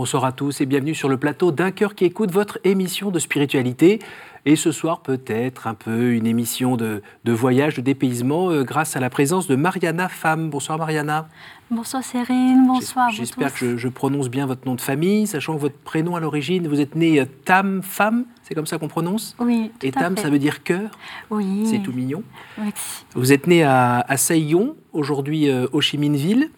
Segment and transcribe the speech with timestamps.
[0.00, 3.18] Bonsoir à tous et bienvenue sur le plateau d'un cœur qui écoute votre émission de
[3.18, 3.98] spiritualité.
[4.46, 9.00] Et ce soir, peut-être un peu une émission de, voyage, de dépaysement, euh, grâce à
[9.00, 10.48] la présence de Mariana Femme.
[10.48, 11.28] Bonsoir Mariana.
[11.70, 13.10] Bonsoir Cérine, bonsoir.
[13.10, 16.66] J'espère que je, prononce bien votre nom de famille, sachant que votre prénom à l'origine,
[16.66, 19.70] vous êtes née euh, Tam Femme, c'est comme ça qu'on prononce Oui.
[19.78, 20.92] Tout Et Tam, ça veut dire cœur
[21.28, 21.66] Oui.
[21.66, 22.22] C'est tout mignon.
[22.56, 23.04] Merci.
[23.14, 26.48] Vous êtes née à, à Saigon, aujourd'hui euh, Ho Chi Minh Ville,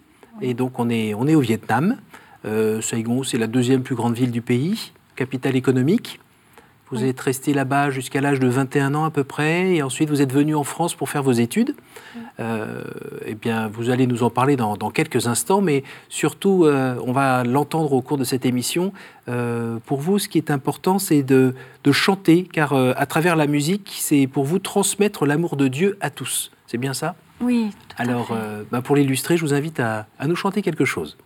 [0.41, 1.97] et donc on est, on est au Vietnam.
[2.45, 6.21] Euh, Saigon, c'est la deuxième plus grande ville du pays, capitale économique.
[6.91, 10.21] Vous êtes resté là-bas jusqu'à l'âge de 21 ans à peu près, et ensuite vous
[10.21, 11.75] êtes venu en France pour faire vos études.
[12.39, 12.83] Euh,
[13.25, 17.45] eh bien, vous allez nous en parler dans, quelques instants, mais surtout, euh, on va
[17.45, 18.93] l'entendre au cours de cette émission.
[19.87, 21.55] pour vous, ce qui est important, c'est de,
[21.93, 26.51] chanter, car à travers la musique, c'est pour vous transmettre l'amour de Dieu à tous.
[26.67, 27.15] C'est bien ça?
[27.41, 27.71] Oui.
[27.97, 28.37] Alors,
[28.71, 31.17] bah, pour l'illustrer, je vous invite à nous chanter quelque chose.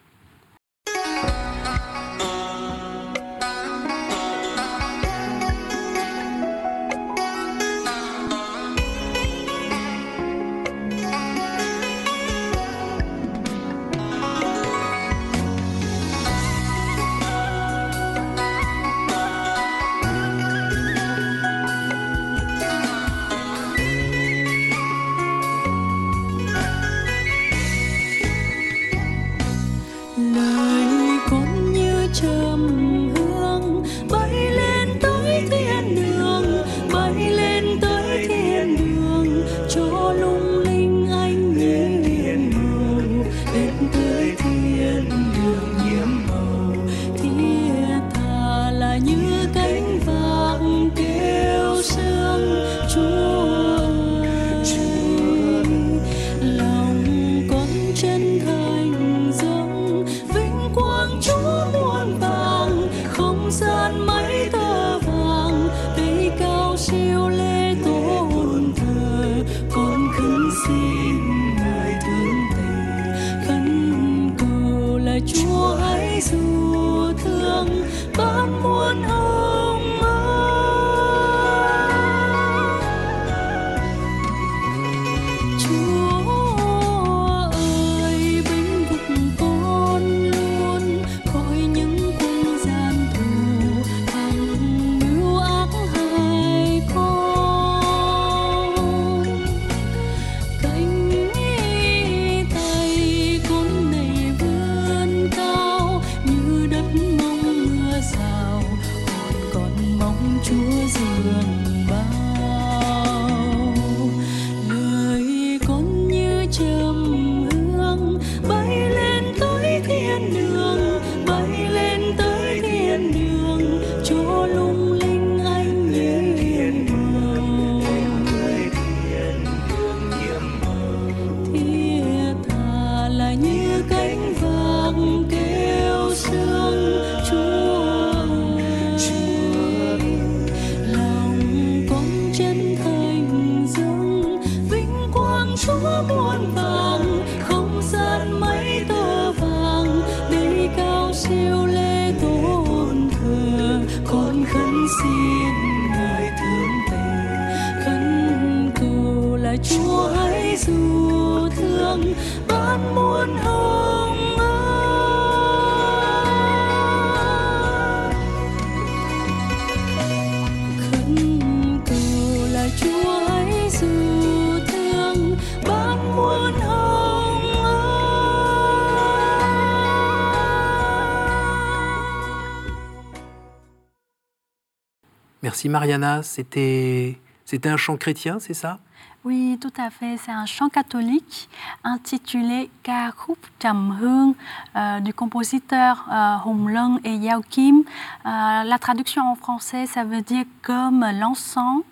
[185.69, 186.23] Mariana.
[186.23, 187.19] C'était
[187.65, 188.79] un chant chrétien, c'est ça?
[189.27, 190.17] Oui, tout à fait.
[190.19, 191.49] C'est un chant catholique
[191.83, 194.35] intitulé Ca khúc trầm hương
[194.77, 197.79] euh, du compositeur euh, et Yao Kim.
[198.25, 201.83] Euh, la traduction en français, ça veut dire comme l'encens.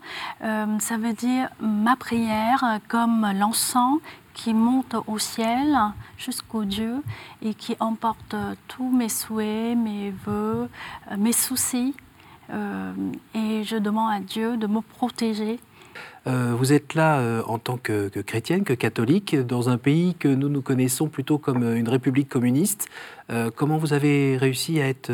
[0.78, 3.98] ça veut dire ma prière comme l'encens
[4.32, 5.76] qui monte au ciel
[6.16, 7.02] jusqu'au Dieu
[7.42, 8.36] et qui emporte
[8.68, 10.68] tous mes souhaits, mes voeux,
[11.18, 11.96] mes soucis.
[12.50, 12.92] Euh,
[13.34, 15.58] et je demande à Dieu de me protéger.
[16.26, 20.28] Euh, vous êtes là euh, en tant que, chrétienne, que catholique, dans un pays que
[20.28, 22.88] nous nous connaissons plutôt comme une république communiste.
[23.56, 25.12] comment vous avez réussi à être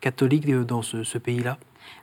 [0.00, 1.58] catholique dans ce, pays-là?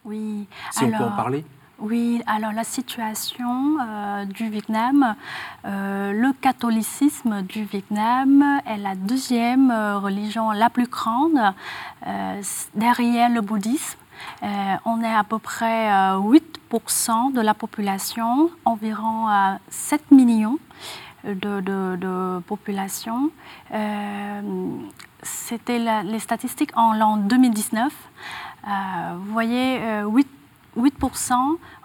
[0.06, 0.48] Oui.
[0.71, 1.44] Si on peut en parler.
[1.80, 5.15] Oui, alors la situation euh, du Vietnam,
[5.63, 11.39] euh, le catholicisme du Vietnam est la deuxième euh, religion la plus grande
[12.74, 14.00] derrière le bouddhisme.
[14.42, 19.28] On est à peu près 8% de la population, environ
[19.69, 20.60] 7 millions
[21.24, 23.31] de, de population.
[25.24, 27.94] C'était les statistiques en l'an 2019.
[28.64, 30.28] vous voyez, 8
[30.78, 31.34] 8%,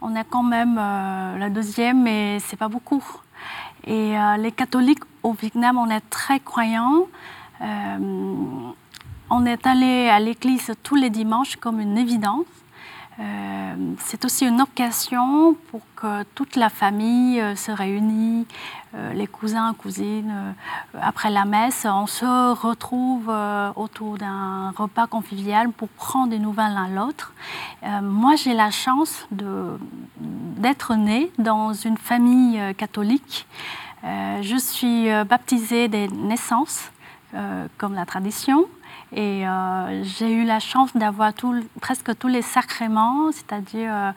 [0.03, 3.03] on est quand même euh, la deuxième, mais c'est pas beaucoup.
[3.85, 7.07] Et euh, les catholiques au Vietnam, on est très croyants.
[7.61, 8.71] Euh,
[9.33, 12.45] on est allé à l'église tous les dimanches comme une évidence.
[13.19, 18.47] Euh, c'est aussi une occasion pour que toute la famille euh, se réunisse,
[18.95, 20.55] euh, les cousins, cousines.
[21.01, 23.33] après la messe, on se retrouve
[23.77, 27.33] autour d'un repas convivial pour prendre des nouvelles l'un l'autre.
[28.03, 33.47] moi, j'ai la chance d'être née dans une famille catholique.
[34.03, 36.91] je suis baptisée des naissances,
[37.79, 38.67] comme la tradition.
[39.15, 41.33] Et euh, j'ai eu la chance d'avoir
[41.81, 44.13] presque tous les sacrements, c'est-à-dire euh,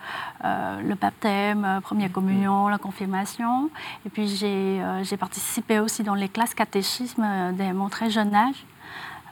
[0.45, 3.69] euh, le baptême, première communion, la confirmation.
[4.05, 8.65] Et puis j'ai participé aussi dans les classes catéchisme dès mon très jeune âge.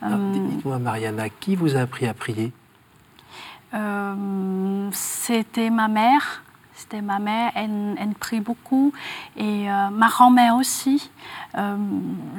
[0.01, 2.51] Dites-moi, Mariana, qui vous a appris à prier?
[4.91, 6.43] C'était ma mère.
[6.83, 8.91] C'était ma mère, elle, elle, prie beaucoup.
[9.37, 11.09] Et ma grand-mère aussi.
[11.55, 11.77] Euh,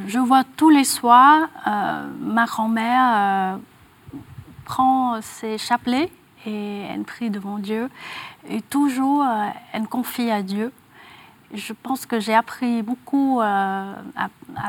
[0.06, 3.56] je vois tous les soirs euh, ma grand-mère euh,
[4.64, 6.10] prend ses chapelets
[6.46, 7.88] et elle prie devant Dieu.
[8.48, 9.24] Et toujours,
[9.72, 10.72] elle confie à Dieu.
[11.54, 13.94] Je pense que j'ai appris beaucoup à,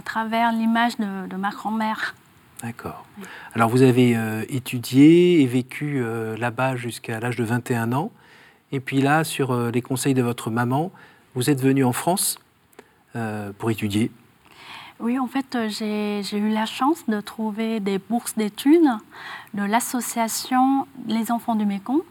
[0.05, 2.15] travers l'image de, ma grand-mère.
[2.61, 3.05] D'accord.
[3.53, 4.17] Alors vous avez
[4.47, 6.01] étudié et vécu
[6.37, 8.11] là-bas jusqu'à l'âge de 21 ans.
[8.71, 10.91] Et puis là, sur les conseils de votre maman,
[11.33, 12.39] vous êtes venu en France
[13.57, 14.11] pour étudier.
[14.99, 18.89] Oui, en fait, euh, j'ai eu la chance de trouver des bourses d'études
[19.53, 22.01] de l'association Les Enfants du Mékong.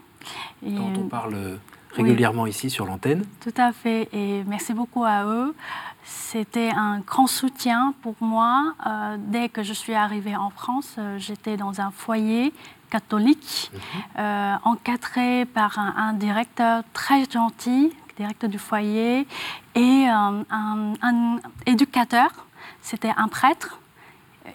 [0.61, 1.59] dont on parle
[1.93, 3.23] régulièrement ici sur l'antenne.
[3.41, 5.55] Tout à fait, et merci beaucoup à eux.
[6.03, 8.75] C'était un grand soutien pour moi.
[8.85, 12.53] Euh, dès que je suis arrivée en France, euh, j'étais dans un foyer
[12.89, 14.59] catholique, mhm.
[14.63, 19.27] encadré par un, directeur très gentil, directeur du foyer,
[19.75, 22.45] et un, un éducateur
[22.85, 23.79] c'était un prêtre.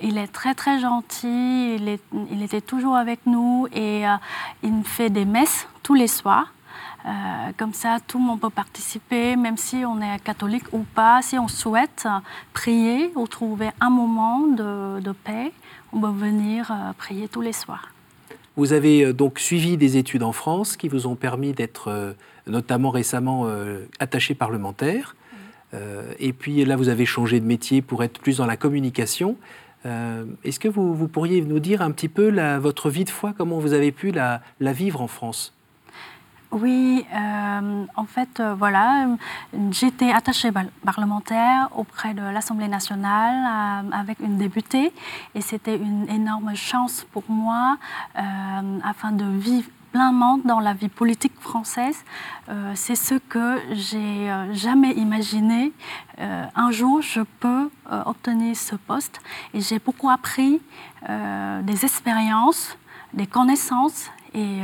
[0.01, 4.15] Il est très très gentil, il, était toujours avec nous et euh,
[4.63, 6.53] il fait des messes tous les soirs.
[7.07, 7.11] Euh,
[7.57, 11.23] comme ça, tout le monde peut participer, même si on est catholique ou pas.
[11.23, 12.07] Si on souhaite
[12.53, 15.53] prier ou trouver un moment de, paix,
[15.93, 17.89] on peut venir euh, prier tous les soirs.
[18.61, 22.15] Vous avez donc suivi des études en France qui vous ont permis d'être
[22.47, 23.49] notamment récemment
[23.99, 25.15] attaché parlementaire.
[25.75, 29.37] Euh, et puis là, vous avez changé de métier pour être plus dans la communication.
[29.87, 33.59] Euh, est-ce que vous, pourriez nous dire un petit peu votre vie de foi, comment
[33.59, 35.55] vous avez pu la, vivre en France?
[36.53, 39.07] Oui, euh, en fait, voilà,
[39.71, 40.51] j'étais attachée
[40.85, 44.93] parlementaire auprès de l'Assemblée nationale avec une députée
[45.35, 47.77] et c'était une énorme chance pour moi
[48.15, 52.05] afin de vivre pleinement dans la vie politique française.
[52.49, 55.73] Euh, c'est ce que j'ai euh, jamais imaginé.
[56.19, 57.71] Euh, un jour, je peux
[58.07, 59.21] obtenir ce poste
[59.53, 60.61] et j'ai beaucoup appris
[61.09, 62.77] des expériences,
[63.13, 64.61] des connaissances et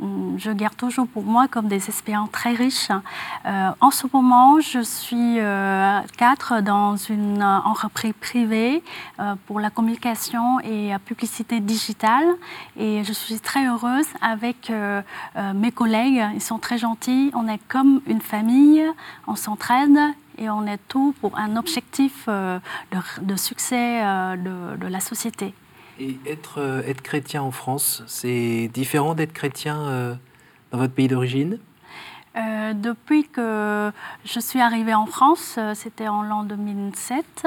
[0.00, 2.90] je garde toujours pour moi comme des expériences très riches.
[3.46, 8.82] Euh, en ce moment, je suis euh, cadre dans une entreprise privée
[9.20, 12.26] euh, pour la communication et la publicité digitale
[12.76, 14.72] et je suis très heureuse avec
[15.54, 16.22] mes collègues.
[16.34, 17.30] Ils sont très gentils.
[17.34, 18.84] On est comme une famille,
[19.26, 19.98] on s'entraide
[20.38, 24.00] et on est tout pour un objectif de, succès
[24.36, 25.54] de la société.
[26.00, 30.14] Et être, euh, être chrétien en France, c'est différent d'être chrétien euh,
[30.72, 31.58] dans votre pays d'origine?
[32.36, 33.92] Euh, depuis que
[34.24, 37.46] je suis arrivée en France, c'était en l'an 2007,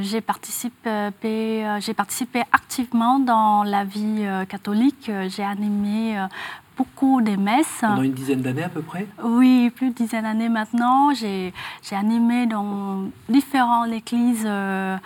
[0.00, 5.12] j'ai participé, j'ai participé activement dans la vie catholique.
[5.28, 6.18] J'ai animé
[6.76, 7.78] beaucoup des messes.
[7.80, 11.12] Pendant une dizaine d'années à peu près Oui, plus de dizaine d'années maintenant.
[11.14, 11.52] J'ai
[11.92, 14.96] animé dans différentes églises euh,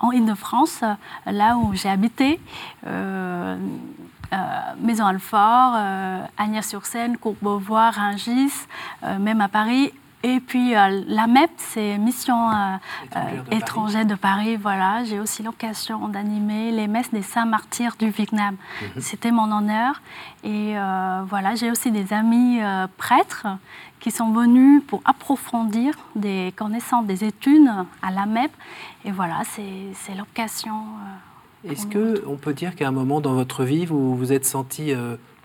[0.00, 0.82] en Ile-de-France,
[1.26, 2.40] là où j'ai habité.
[2.86, 3.56] Euh,
[4.32, 4.36] euh,
[4.80, 5.76] Maison Alfort,
[6.38, 8.52] Agnès-sur-Seine, Courbevoie, Rungis,
[9.18, 12.50] même à Paris Et puis la MEP, c'est Mission
[13.50, 14.56] étrangère, de, Paris.
[14.56, 18.56] Voilà, j'ai aussi l'occasion d'animer les messes des saints martyrs du Vietnam.
[18.82, 19.00] Mhm.
[19.00, 20.02] C'était mon honneur.
[20.44, 20.74] Et
[21.26, 22.60] voilà, j'ai aussi des amis
[22.98, 23.46] prêtres
[23.98, 27.70] qui sont venus pour approfondir des connaissances, des études
[28.02, 28.50] à la MEP.
[29.06, 30.84] Et voilà, c'est l'occasion.
[31.64, 34.92] Est-ce qu'on peut dire qu'à un moment dans votre vie, vous vous êtes senti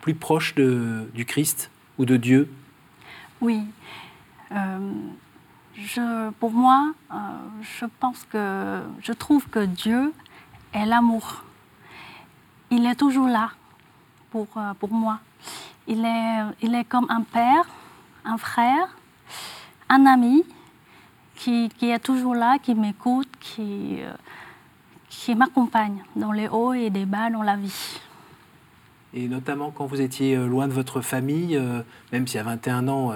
[0.02, 2.50] plus proche de, du Christ ou de Dieu?
[3.42, 3.62] Oui.
[4.56, 7.16] Euh, pour moi, euh,
[7.62, 10.14] je pense que je trouve que Dieu
[10.74, 11.44] est l'amour.
[12.72, 13.52] Il est toujours là
[14.32, 15.20] pour, euh, pour moi.
[15.88, 17.66] Il est, il est comme un père,
[18.24, 18.96] un frère,
[19.90, 20.44] un ami
[21.36, 24.00] qui, qui est toujours là, qui m'écoute, qui,
[25.10, 28.00] qui m'accompagne dans les hauts et les bas dans la vie.
[29.14, 31.62] Et notamment quand vous étiez loin de votre famille,
[32.12, 33.14] même si à 21 ans,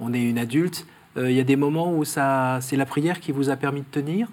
[0.00, 3.20] on est une adulte, euh, il y a des moments où ça, c'est la prière
[3.20, 4.28] qui vous a permis de tenir?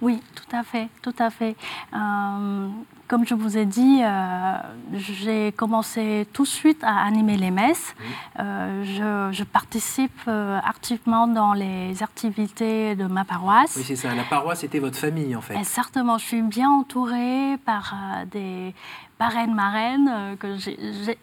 [0.00, 1.56] Oui, tout à fait, tout à fait.
[1.94, 2.68] Euh,
[3.08, 4.56] comme je vous ai dit, euh,
[4.92, 7.94] j'ai commencé tout de suite à animer les messes.
[8.36, 13.74] je, participe activement dans les activités de ma paroisse.
[13.76, 14.14] Oui, c'est ça.
[14.14, 15.62] La paroisse était votre famille, en fait.
[15.64, 16.18] certainement.
[16.18, 17.94] Je suis bien entourée par
[18.30, 18.74] des
[19.18, 20.56] parraines marraines, euh, que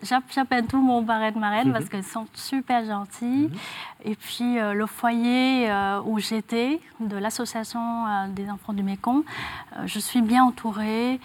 [0.04, 1.90] j'appelle tout le monde parraine marraine parce mhm.
[1.90, 3.50] qu'elles sont super gentilles.
[3.50, 3.58] Mhm.
[4.04, 9.24] Et puis euh, le foyer euh, où j'étais, de l'association des enfants du Mékong,
[9.86, 11.20] je suis bien entourée,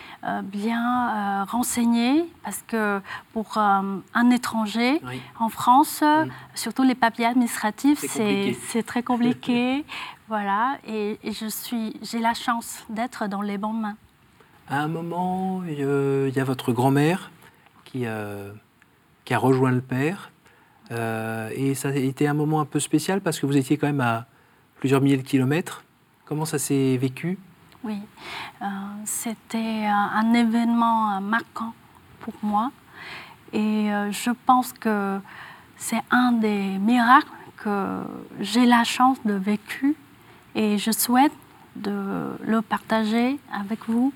[0.51, 3.01] bien renseignée parce que
[3.33, 5.01] pour un étranger
[5.39, 6.03] en France,
[6.55, 9.85] surtout les papiers administratifs, c'est très compliqué.
[10.29, 13.97] voilà, et, et je suis, j'ai la chance d'être dans les bonnes mains.
[14.71, 17.33] À un moment, il y a votre grand-mère
[17.85, 18.53] qui, euh,
[19.25, 20.31] qui, a rejoint le père.
[20.93, 23.89] Euh, et ça a été un moment un peu spécial parce que vous étiez quand
[23.89, 24.27] même à
[24.77, 25.83] plusieurs milliers de kilomètres.
[26.25, 27.37] Comment ça s'est vécu?
[27.83, 27.99] Oui,
[28.61, 28.67] euh,
[29.05, 31.73] c'était un, événement marquant
[32.21, 32.71] pour moi.
[33.53, 35.19] Et je pense que
[35.77, 38.03] c'est un des miracles que
[38.39, 39.97] j'ai la chance de vécu
[40.55, 41.33] et je souhaite
[41.77, 44.13] de le partager avec vous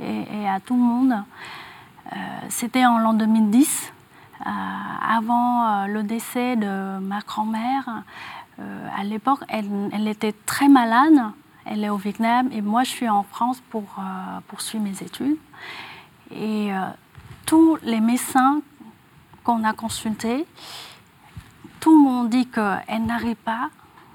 [0.00, 1.14] et, à tout le monde.
[2.12, 2.16] Euh,
[2.48, 3.92] c'était en l'an 2010,
[4.40, 4.50] euh,
[5.08, 8.04] avant euh, le décès de ma grand-mère.
[8.58, 11.20] à l'époque, elle, était très malade.
[11.68, 13.84] Elle est au Vietnam et moi, je suis en France pour
[14.48, 15.36] poursuivre mes études.
[16.30, 16.70] Et
[17.44, 18.60] tous les médecins
[19.42, 20.46] qu'on a consultés,
[21.80, 23.70] tout le monde dit qu'elle n'arrive pas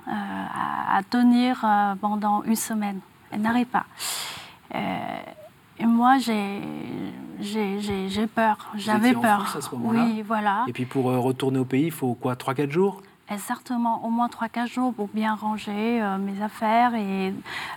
[0.08, 1.66] à, tenir
[2.00, 3.00] pendant une semaine.
[3.32, 3.86] Elle n'arrive pas.
[5.82, 6.62] Et moi, j'ai
[8.36, 8.72] peur.
[8.76, 9.56] J'avais peur.
[9.58, 10.66] à ce oui, voilà.
[10.68, 13.02] Et puis pour euh, retourner au pays, il faut quoi 3-4 jours?
[13.32, 17.34] Exactement, au moins 3-4 jours pour bien ranger euh, mes affaires et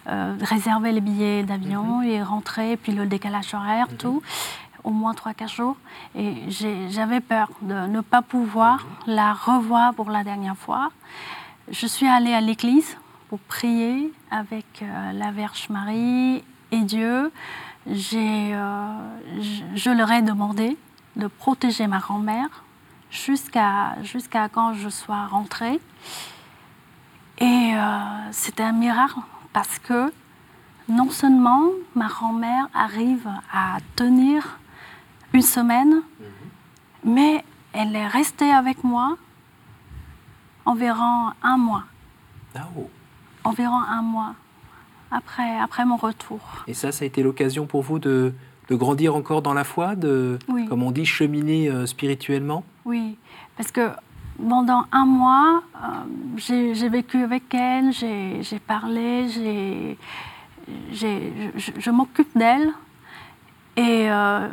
[0.09, 2.05] euh, réserver les billets d'avion mhm.
[2.05, 3.97] et rentrer, puis le décalage horaire, mhm.
[3.97, 4.23] tout.
[4.83, 5.77] Au moins 3-4 jours.
[6.15, 6.35] Et
[6.91, 9.15] j'avais peur de ne pas pouvoir mhm.
[9.15, 10.91] la revoir pour la dernière fois.
[11.71, 12.97] Je suis allée à l'église
[13.29, 14.85] pour prier avec
[15.15, 17.33] la Vierge Marie et Dieu
[17.91, 18.87] j'ai, euh,
[19.75, 20.77] je, leur ai demandé
[21.17, 22.64] de protéger ma grand-mère
[23.15, 25.81] jusqu'à, jusqu'à quand je sois rentrée.
[27.39, 29.21] Et euh, c'était un miracle
[29.53, 30.13] parce que
[30.89, 31.63] non seulement
[31.95, 34.59] ma grand-mère arrive à tenir
[35.33, 37.13] une semaine, mhm.
[37.13, 39.17] mais elle est restée avec moi
[40.65, 41.85] environ un mois.
[42.77, 42.89] Oh.
[43.45, 44.35] Environ un mois
[45.11, 46.41] après, après mon retour.
[46.67, 48.33] Et ça, ça a été l'occasion pour vous de,
[48.69, 52.65] de, grandir encore dans la foi, de, comme on dit, cheminer euh, spirituellement?
[52.85, 53.17] Oui,
[53.57, 53.91] parce que
[54.37, 55.89] pendant un mois, euh,
[56.37, 59.29] j'ai vécu avec elle, j'ai parlé,
[60.93, 62.73] je, m'occupe d'elle.
[63.77, 64.49] Et euh,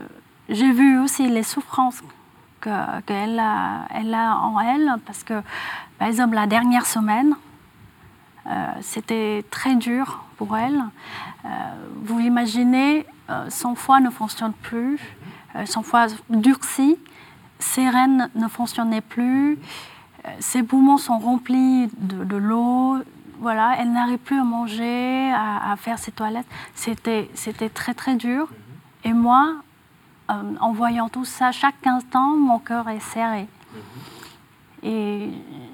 [0.50, 2.02] j'ai vu aussi les souffrances
[2.62, 5.42] qu'elle a, elle a en elle, parce que,
[5.98, 7.36] par exemple, la dernière semaine,
[8.48, 10.84] euh, c'était très dur pour elle.
[12.04, 13.06] Vous imaginez,
[13.50, 15.00] son foie ne fonctionne plus,
[15.66, 16.98] son foie durci,
[17.62, 19.58] ses reines ne fonctionnaient plus,
[20.40, 22.98] ses poumons sont remplis de, l'eau,
[23.40, 26.46] voilà, elle n'arrive plus à manger, à, faire ses toilettes.
[26.76, 28.48] C'était, c'était très très dur.
[29.04, 29.56] Et moi,
[30.28, 33.48] en voyant tout ça, chaque instant, mon cœur est serré.
[34.84, 35.30] Et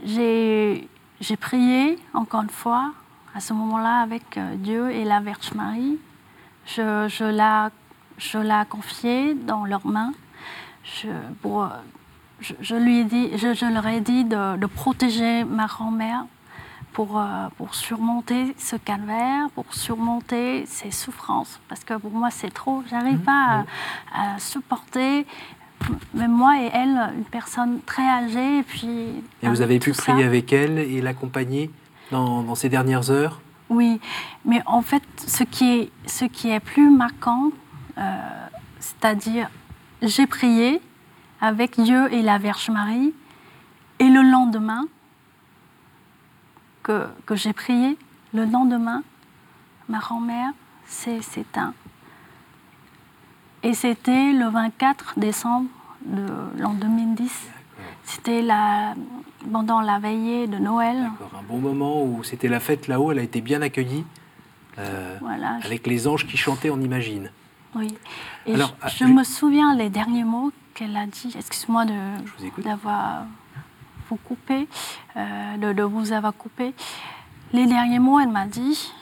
[0.05, 0.87] j'ai
[1.19, 2.91] j'ai prié encore une fois,
[3.33, 5.97] à ce moment-là, avec euh, Dieu et la Vierge Marie.
[6.65, 7.71] Je, je, la,
[8.17, 10.13] je confiée dans leurs mains.
[10.95, 11.09] Je,
[11.41, 11.69] pour,
[12.39, 16.25] je, lui ai dit, je, leur ai dit de, protéger ma grand-mère
[16.93, 21.59] pour, euh, pour surmonter ce calvaire, pour surmonter ses souffrances.
[21.67, 22.83] Parce que pour moi, c'est trop.
[22.89, 23.65] J'arrive mmh, pas
[24.13, 25.25] à, supporter
[26.13, 28.59] même moi et elle, une personne très âgée.
[28.59, 31.69] Et, puis, et vous avez pu prier avec elle et l'accompagner
[32.11, 33.41] dans, dans, ces dernières heures?
[33.69, 33.99] Oui,
[34.45, 37.51] mais en fait, ce qui est, ce qui est plus marquant,
[37.97, 38.01] euh,
[38.79, 39.49] c'est-à-dire,
[40.01, 40.81] j'ai prié,
[41.41, 43.13] avec Dieu et la Vierge Marie.
[43.99, 44.85] Et le lendemain,
[46.83, 47.97] que, que j'ai prié,
[48.33, 49.03] le lendemain,
[49.89, 50.51] ma grand-mère
[50.85, 51.73] s'est éteinte.
[53.63, 55.69] Et c'était le 24 décembre
[56.05, 56.25] de
[56.59, 57.31] l'an 2010.
[58.03, 58.93] C'était la,
[59.51, 61.09] pendant la veillée de Noël.
[61.37, 64.05] Un bon moment où c'était la fête là-haut, elle a été bien accueillie.
[64.79, 67.31] Euh, voilà, avec les anges qui chantaient, on imagine.
[67.75, 67.97] Oui.
[68.47, 68.63] Et je,
[69.03, 71.33] ah, me souviens les derniers mots qu'elle a dit.
[71.37, 71.83] Excuse-moi
[72.59, 73.25] d'avoir
[74.09, 74.69] vous coupé,
[75.17, 76.73] euh, de, vous avoir coupé.
[77.51, 78.93] Les derniers mots, elle m'a dit,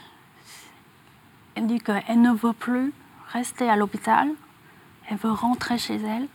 [1.54, 2.92] elle dit qu'elle ne veut plus
[3.34, 4.30] rester à l'hôpital,
[5.10, 6.28] elle veut rentrer chez elle.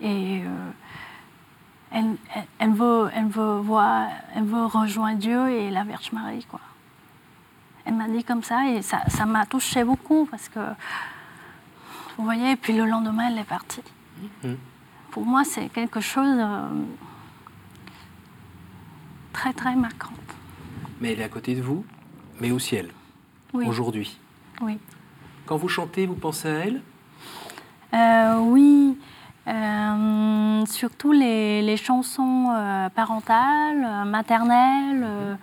[0.00, 0.70] Et euh,
[1.90, 2.16] elle,
[2.58, 6.46] elle, veut, elle, veut voir, elle veut rejoindre Dieu et la Vierge Marie.
[6.48, 6.60] Quoi.
[7.84, 10.60] Elle m'a dit comme ça et ça m'a touché beaucoup parce que,
[12.16, 13.82] vous voyez, et puis le lendemain, elle est partie.
[14.42, 14.56] Mhm.
[15.10, 16.68] Pour moi, c'est quelque chose de euh,
[19.32, 20.10] très, très marquant.
[21.00, 21.84] Mais elle est à côté de vous,
[22.40, 22.90] mais au ciel,
[23.52, 24.18] aujourd'hui.
[24.60, 24.78] Oui.
[25.44, 26.82] Quand vous chantez, vous pensez à elle?
[27.94, 28.98] Euh, Oui.
[29.48, 32.52] Euh, surtout les, les chansons
[32.96, 35.38] parentales, maternelles,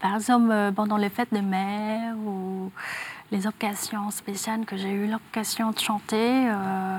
[0.00, 2.72] par exemple pendant les fêtes de mères ou
[3.32, 6.98] les occasions spéciales que j'ai eu l'occasion de chanter, euh,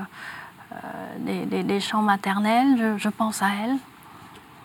[0.72, 3.76] euh, des, chants maternels, je, pense à elle.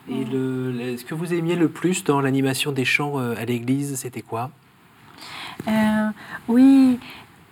[0.09, 3.95] Et le, ce que vous aimiez le plus dans l'animation des chants euh, à l'église,
[3.95, 4.51] c'était quoi?
[6.49, 6.99] Oui,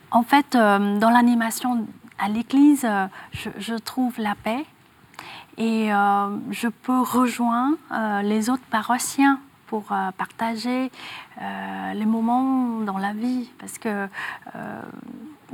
[0.10, 1.88] en fait, dans l'animation
[2.20, 2.86] à l'église,
[3.32, 4.66] je, je, trouve la paix.
[5.58, 5.90] Et
[6.50, 7.78] je peux rejoindre
[8.24, 9.40] les autres paroissiens
[9.72, 10.92] pour euh, partager
[11.42, 13.50] euh, les moments dans la vie.
[13.58, 14.82] Parce que, euh,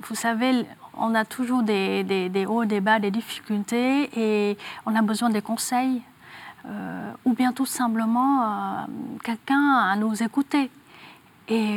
[0.08, 0.66] vous savez,
[0.98, 6.02] on a toujours des, hauts, des bas, des difficultés et on a besoin des conseils.
[7.26, 8.30] ou bien tout simplement
[9.28, 10.66] quelqu'un à nous écouter.
[11.58, 11.74] Et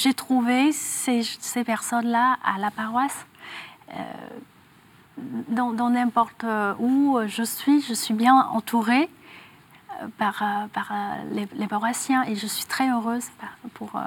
[0.00, 1.20] j'ai trouvé ces,
[1.52, 3.20] ces personnes-là à la paroisse.
[5.58, 6.44] dans n'importe
[6.86, 6.96] où
[7.36, 9.08] je suis, je suis bien entourée
[10.16, 13.24] par, euh, par euh, les, paroissiens et je suis très heureuse
[13.74, 13.90] pour.
[13.96, 14.00] Euh,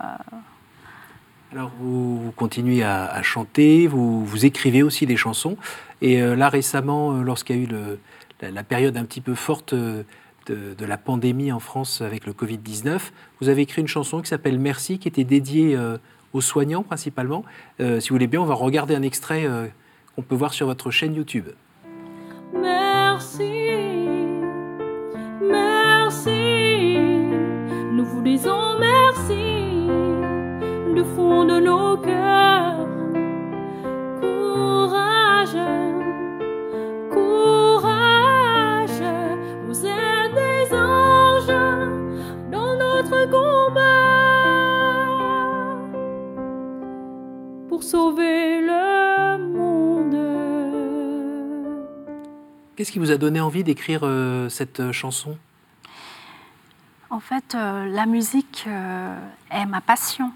[1.51, 5.57] Alors vous, continuez à, chanter, vous, vous, écrivez aussi des chansons
[6.01, 7.99] et là récemment, lorsqu'il y a eu le,
[8.41, 10.05] la, période un petit peu forte de,
[10.47, 12.99] de, la pandémie en France avec le Covid-19,
[13.39, 15.77] vous avez écrit une chanson qui s'appelle Merci, qui était dédiée
[16.33, 17.43] aux soignants principalement.
[17.79, 19.45] si vous voulez bien, on va regarder un extrait
[20.15, 21.49] qu'on peut voir sur votre chaîne YouTube.
[22.55, 23.90] Merci.
[27.93, 29.87] Nous vous disons merci
[30.95, 32.87] du fond de nos cœurs.
[34.19, 35.57] Courage,
[37.11, 39.01] courage,
[39.67, 41.55] vous êtes des anges
[42.51, 43.91] dans notre combat
[47.69, 48.50] pour sauver
[52.75, 55.37] Qu'est-ce qui vous a donné envie d'écrire euh, cette chanson?
[57.11, 59.19] En fait, euh, la musique euh,
[59.51, 60.31] est ma passion.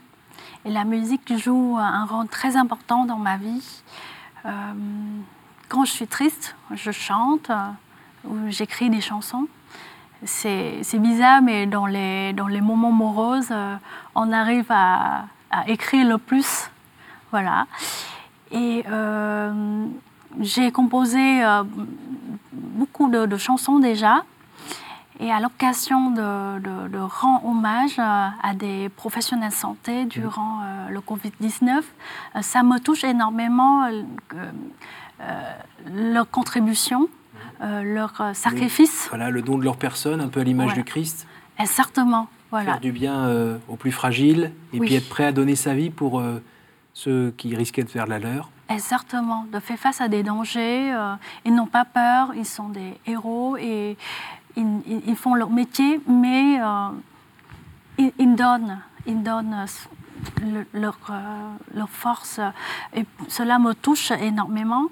[0.65, 3.81] Et la musique joue un rôle très important dans ma vie.
[4.45, 4.51] Euh,
[5.69, 7.49] quand je suis triste, je chante
[8.25, 9.47] ou j'écris des chansons.
[10.25, 13.53] C'est bizarre, mais dans les, dans les moments moroses,
[14.13, 15.27] on arrive à,
[15.67, 16.69] écrire le plus.
[17.31, 17.67] Voilà.
[18.51, 18.83] Et
[20.39, 21.43] j'ai composé
[22.51, 24.23] beaucoup de, chansons déjà.
[25.19, 30.99] Et à l'occasion de, rendre hommage euh, à des professionnels de santé durant euh, le
[30.99, 33.89] Covid-19, euh, ça me touche énormément
[35.89, 37.07] leur contribution,
[37.61, 39.07] leur sacrifice.
[39.09, 41.25] voilà, le don de leur personne, un peu à l'image du Christ.
[41.57, 42.27] Exactement.
[42.51, 42.73] Voilà.
[42.73, 46.21] Faire du bien aux plus fragiles et puis être prêt à donner sa vie pour
[46.93, 48.49] ceux qui risquaient de faire la leur.
[48.67, 50.91] Exactement, de faire face à des dangers.
[51.45, 53.95] ils n'ont pas peur, ils sont des héros et
[54.55, 56.89] ils, font leur métier, mais euh,
[57.97, 59.65] ils, donnent, ils donnent
[60.73, 60.97] leur,
[61.73, 62.39] leur, force.
[62.95, 64.85] Et cela me touche énormément.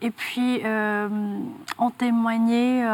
[0.00, 0.60] et puis,
[1.78, 2.84] ont témoigné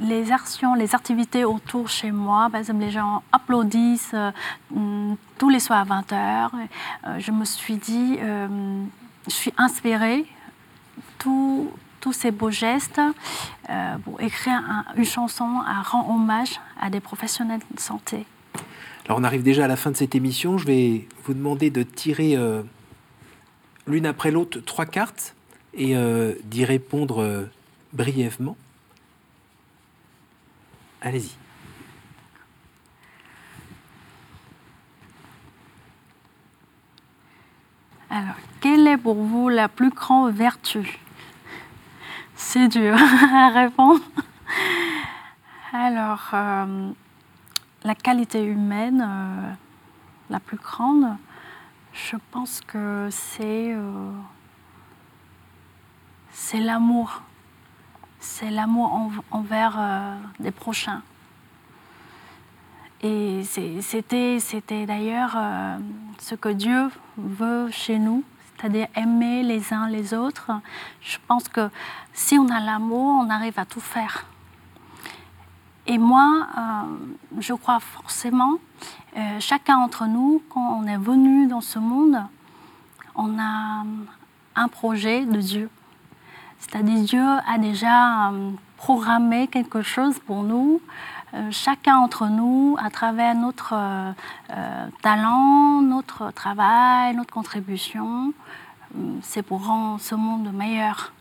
[0.00, 2.48] les actions, les activités autour chez moi.
[2.50, 4.14] Par exemple, les gens applaudissent
[4.70, 6.50] mm, tous les soirs à 20h.
[7.18, 10.24] je me suis dit, je suis inspirée.
[11.18, 11.70] Tout,
[12.04, 13.00] tous ces beaux gestes
[13.70, 14.60] euh, pour écrire
[14.94, 18.26] une chanson à rendre hommage à des professionnels de santé.
[19.06, 20.58] Alors on arrive déjà à la fin de cette émission.
[20.58, 22.60] Je vais vous demander de tirer euh,
[23.86, 25.34] l'une après l'autre trois cartes
[25.72, 27.48] et euh, d'y répondre
[27.94, 28.58] brièvement.
[31.04, 31.36] Allez-y.
[38.08, 40.98] Alors, quelle est pour vous la plus grande vertu?
[42.34, 42.96] C'est dur
[43.34, 44.00] à répondre.
[45.74, 46.90] Alors, euh,
[47.82, 49.52] la qualité humaine, euh,
[50.30, 51.18] la plus grande,
[51.92, 54.10] je pense que c'est euh,
[56.30, 57.20] c'est l'amour.
[58.26, 59.78] C'est l'amour envers
[60.40, 61.02] des prochains.
[63.02, 65.36] Et c'était d'ailleurs
[66.18, 68.24] ce que Dieu veut chez nous
[68.56, 70.50] c'est-à-dire aimer les uns les autres.
[71.00, 71.68] Je pense que
[72.12, 74.26] si on a l'amour, on arrive à tout faire.
[75.86, 76.60] Et moi, euh,
[77.40, 78.54] je crois forcément,
[79.16, 82.22] euh, chacun d'entre nous, quand on est venu dans ce monde,
[83.14, 83.84] on a
[84.56, 85.68] un projet de Dieu.
[86.66, 90.80] C'est-à-dire Dieu a déjà euh, programmé quelque chose pour nous.
[91.50, 93.74] chacun d'entre nous, à travers notre
[95.02, 98.32] talent, notre travail, notre contribution,
[99.20, 101.12] c'est pour rendre ce monde meilleur.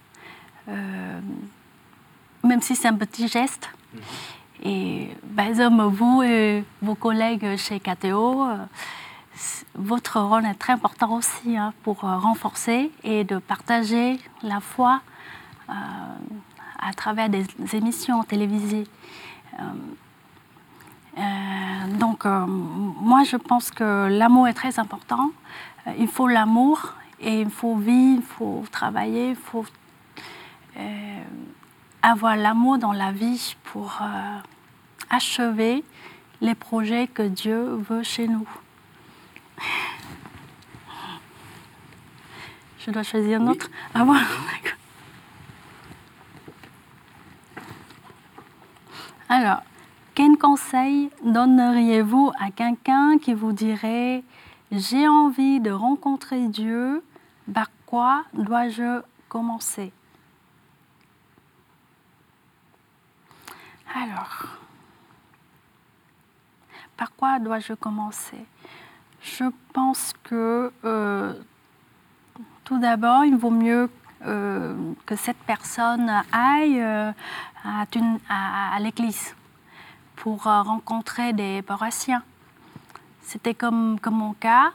[0.69, 1.19] Euh,
[2.43, 3.69] même si c'est un petit geste.
[3.93, 4.01] Mhm.
[4.65, 8.58] Et exemple, vous et vos collègues chez KTO, euh,
[9.75, 15.01] votre rôle est très important aussi hein, pour euh, renforcer et de partager la foi
[15.67, 18.86] à travers des émissions télévisées.
[21.99, 25.32] donc, moi, je pense que l'amour est très important.
[25.97, 29.65] il faut l'amour et il faut vivre, il faut travailler, il faut
[30.78, 31.23] euh,
[32.02, 34.39] avoir l'amour dans la vie pour euh,
[35.10, 35.84] achever
[36.41, 38.47] les projets que Dieu veut chez nous.
[42.80, 43.69] Je dois choisir un autre?
[43.93, 44.17] Ah bon
[49.29, 49.63] Alors,
[50.15, 54.23] quel conseil donneriez-vous à quelqu'un qui vous dirait
[54.71, 57.03] j'ai envie de rencontrer Dieu
[57.53, 59.93] par quoi dois-je commencer?
[63.95, 64.57] Alors,
[66.97, 68.45] par quoi dois-je commencer?
[69.21, 71.33] Je pense que euh,
[72.63, 73.89] tout d'abord, il vaut mieux
[74.25, 77.12] euh, que cette personne aille euh,
[77.63, 79.36] à, l'église
[80.15, 82.23] pour rencontrer des paroissiens
[83.23, 84.71] c'était comme, mon cas.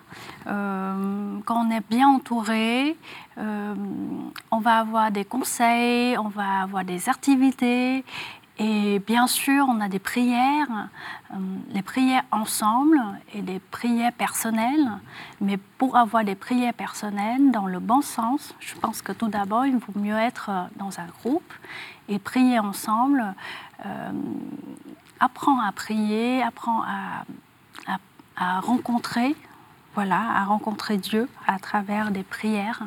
[0.46, 2.96] Euh, quand on est bien entouré,
[3.36, 3.74] euh,
[4.50, 8.04] on va avoir des conseils, on va avoir des activités.
[8.58, 10.88] Et bien sûr, on a des prières,
[11.32, 11.36] euh,
[11.70, 13.00] les prières ensemble
[13.34, 14.90] et des prières personnelles.
[15.40, 19.64] Mais pour avoir des prières personnelles dans le bon sens, je pense que tout d'abord,
[19.66, 21.52] il vaut mieux être dans un groupe
[22.08, 23.22] et prier ensemble.
[25.20, 27.24] apprends à prier, apprends à
[28.38, 29.34] à rencontrer,
[29.94, 32.82] voilà, à rencontrer Dieu à travers des prières.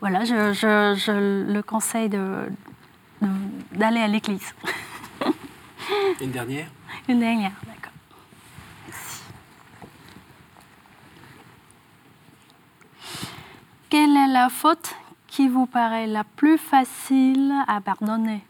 [0.00, 2.48] Voilà, je, je, le conseille de,
[3.72, 4.54] d'aller à l'église.
[6.20, 6.68] Une dernière?
[7.08, 7.92] Une dernière, d'accord.
[8.86, 9.22] Merci.
[13.90, 14.94] Quelle est la faute
[15.26, 18.44] qui vous paraît la plus facile à pardonner?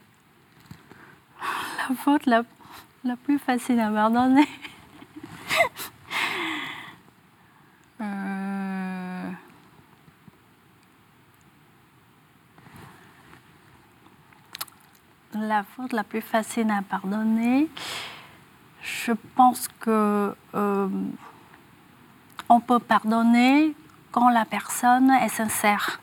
[1.89, 2.43] La faute la,
[3.23, 4.47] plus facile à pardonner?
[8.01, 8.82] Euh,
[15.35, 17.69] la faute la plus facile à pardonner,
[18.81, 20.87] je pense que euh,
[22.49, 23.75] on peut pardonner
[24.11, 26.01] quand la personne est sincère.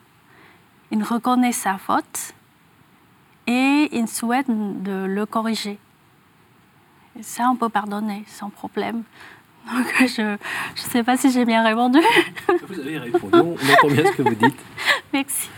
[0.91, 2.33] Il reconnaît sa faute
[3.47, 5.79] et il souhaite de le corriger.
[7.21, 9.03] ça, on peut pardonner sans problème.
[9.71, 10.37] Donc, je ne
[10.75, 11.99] sais pas si j'ai bien répondu.
[12.67, 14.59] Vous avez répondu, on entend bien ce que vous dites.
[15.13, 15.49] Merci.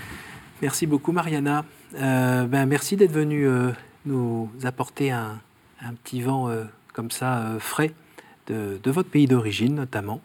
[0.61, 1.63] Merci beaucoup, Mariana.
[1.95, 3.71] Euh, ben, merci d'être venue euh,
[4.05, 5.39] nous apporter un,
[5.81, 7.91] un petit vent euh, comme ça, frais,
[8.47, 10.21] de, de, votre pays d'origine notamment.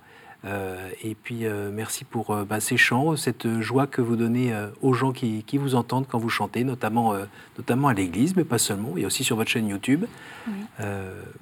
[1.02, 4.52] et puis merci pour bah, ces chants, cette joie que vous donnez
[4.82, 7.14] aux gens qui, qui, vous entendent quand vous chantez, notamment,
[7.56, 10.04] notamment à l'église, mais pas seulement, et aussi sur votre chaîne YouTube.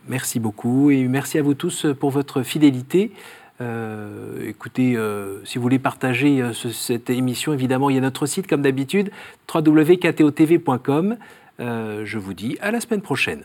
[0.09, 3.13] merci beaucoup et merci à vous tous pour votre fidélité.
[3.61, 8.27] Euh, écoutez, euh, si vous voulez partager euh, cette émission, évidemment, il y a notre
[8.27, 9.11] site, comme d'habitude,
[9.53, 11.17] www.ktotv.com.
[11.59, 13.45] je vous dis à la semaine prochaine.